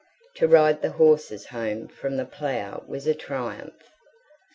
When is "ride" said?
0.47-0.81